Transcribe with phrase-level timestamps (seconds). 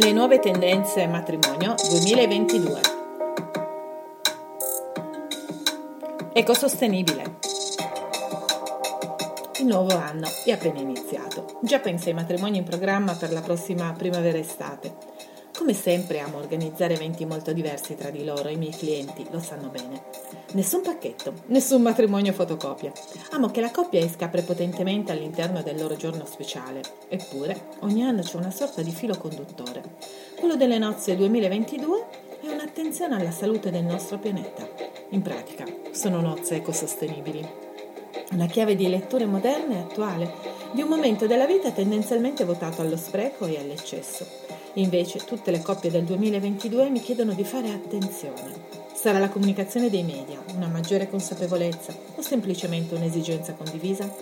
[0.00, 2.80] Le nuove tendenze matrimonio 2022.
[6.32, 7.38] Ecosostenibile.
[9.58, 11.58] Il nuovo anno è appena iniziato.
[11.62, 14.94] Già pensa ai matrimoni in programma per la prossima primavera-estate.
[15.58, 19.70] Come sempre amo organizzare eventi molto diversi tra di loro, i miei clienti lo sanno
[19.70, 20.02] bene.
[20.52, 22.92] Nessun pacchetto, nessun matrimonio fotocopia.
[23.32, 26.80] Amo che la coppia esca prepotentemente all'interno del loro giorno speciale.
[27.08, 29.82] Eppure, ogni anno c'è una sorta di filo conduttore.
[30.38, 32.04] Quello delle nozze 2022
[32.40, 34.66] è un'attenzione alla salute del nostro pianeta.
[35.10, 37.46] In pratica, sono nozze ecosostenibili.
[38.30, 40.32] Una chiave di letture moderne e attuale
[40.70, 45.90] di un momento della vita tendenzialmente votato allo spreco e all'eccesso Invece tutte le coppie
[45.90, 48.66] del 2022 mi chiedono di fare attenzione.
[48.94, 54.12] Sarà la comunicazione dei media, una maggiore consapevolezza o semplicemente un'esigenza condivisa?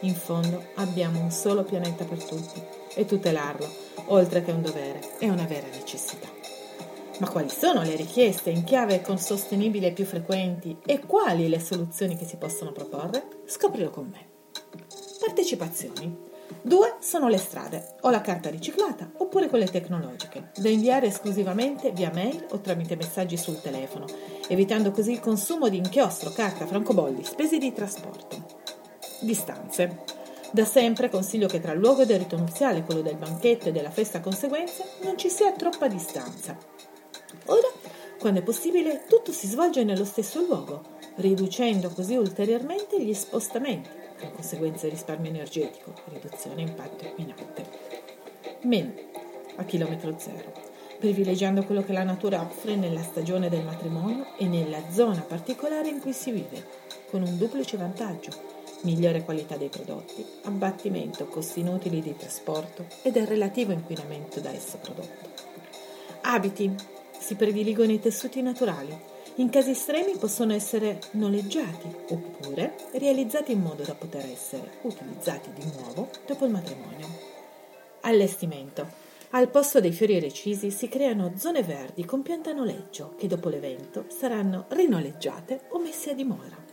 [0.00, 2.60] In fondo abbiamo un solo pianeta per tutti
[2.94, 3.68] e tutelarlo,
[4.06, 6.28] oltre che un dovere, è una vera necessità.
[7.18, 12.16] Ma quali sono le richieste in chiave con sostenibile più frequenti e quali le soluzioni
[12.16, 13.42] che si possono proporre?
[13.46, 14.26] Scoprilo con me.
[15.20, 16.33] Partecipazioni.
[16.60, 22.10] Due sono le strade, o la carta riciclata oppure quelle tecnologiche, da inviare esclusivamente via
[22.12, 24.06] mail o tramite messaggi sul telefono,
[24.48, 28.62] evitando così il consumo di inchiostro, carta, francobolli, spese di trasporto.
[29.20, 30.04] Distanze.
[30.52, 33.90] Da sempre consiglio che tra il luogo del rito nuziale quello del banchetto e della
[33.90, 36.56] festa conseguenza non ci sia troppa distanza.
[37.46, 37.68] Ora,
[38.18, 40.82] quando è possibile, tutto si svolge nello stesso luogo,
[41.16, 47.66] riducendo così ulteriormente gli spostamenti con conseguenze risparmio energetico, riduzione impatto inquinante.
[48.62, 48.92] Meno
[49.56, 50.52] a chilometro zero,
[50.98, 56.00] privilegiando quello che la natura offre nella stagione del matrimonio e nella zona particolare in
[56.00, 56.64] cui si vive,
[57.10, 58.30] con un duplice vantaggio,
[58.82, 64.78] migliore qualità dei prodotti, abbattimento costi inutili di trasporto e del relativo inquinamento da esso
[64.78, 65.28] prodotto.
[66.22, 66.74] Abiti.
[67.24, 68.94] Si prediligono i tessuti naturali,
[69.36, 75.64] in casi estremi possono essere noleggiati oppure realizzati in modo da poter essere utilizzati di
[75.76, 77.08] nuovo dopo il matrimonio.
[78.02, 79.02] Allestimento.
[79.30, 84.04] Al posto dei fiori recisi si creano zone verdi con pianta noleggio che dopo l'evento
[84.06, 86.63] saranno rinoleggiate o messe a dimora.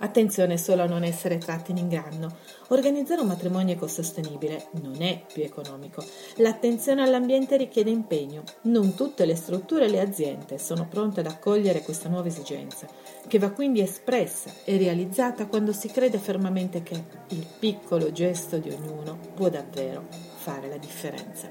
[0.00, 2.36] Attenzione solo a non essere tratti in inganno.
[2.68, 6.04] Organizzare un matrimonio ecosostenibile non è più economico.
[6.36, 8.44] L'attenzione all'ambiente richiede impegno.
[8.62, 12.86] Non tutte le strutture e le aziende sono pronte ad accogliere questa nuova esigenza,
[13.26, 18.70] che va quindi espressa e realizzata quando si crede fermamente che il piccolo gesto di
[18.70, 20.06] ognuno può davvero
[20.36, 21.48] fare la differenza.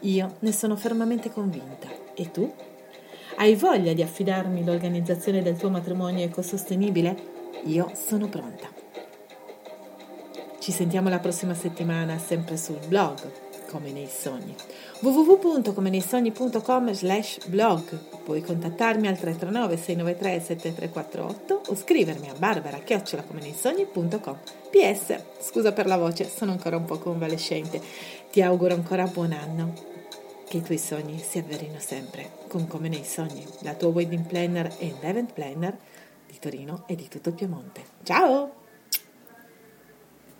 [0.00, 1.88] Io ne sono fermamente convinta.
[2.14, 2.52] E tu?
[3.36, 7.35] Hai voglia di affidarmi l'organizzazione del tuo matrimonio ecosostenibile?
[7.64, 8.68] Io sono pronta.
[10.58, 13.20] Ci sentiamo la prossima settimana sempre sul blog
[13.68, 14.54] Come nei sogni
[15.00, 17.82] www.comeneisogni.com slash blog
[18.24, 24.38] Puoi contattarmi al 339 693 7348 o scrivermi a barbara chiocciolacomeneisogni.com
[24.70, 27.80] PS, scusa per la voce, sono ancora un po' convalescente.
[28.30, 29.72] Ti auguro ancora buon anno.
[30.48, 34.72] Che i tuoi sogni si avverino sempre con Come nei sogni, la tua wedding planner
[34.78, 35.76] e event planner
[36.46, 37.82] Torino e di tutto il Piemonte.
[38.04, 38.65] Ciao!